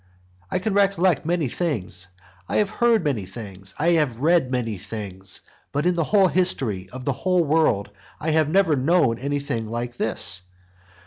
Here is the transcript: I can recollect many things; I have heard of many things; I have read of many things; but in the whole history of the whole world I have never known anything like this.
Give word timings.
I 0.49 0.57
can 0.57 0.73
recollect 0.73 1.27
many 1.27 1.47
things; 1.47 2.07
I 2.49 2.55
have 2.57 2.71
heard 2.71 3.01
of 3.01 3.05
many 3.05 3.27
things; 3.27 3.75
I 3.77 3.89
have 4.01 4.17
read 4.19 4.45
of 4.45 4.49
many 4.49 4.79
things; 4.79 5.41
but 5.71 5.85
in 5.85 5.93
the 5.95 6.05
whole 6.05 6.27
history 6.27 6.89
of 6.89 7.05
the 7.05 7.13
whole 7.13 7.43
world 7.43 7.91
I 8.19 8.31
have 8.31 8.49
never 8.49 8.75
known 8.75 9.19
anything 9.19 9.67
like 9.69 9.97
this. 9.97 10.41